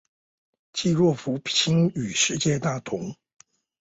[0.73, 3.15] 濟弱扶傾與世界大同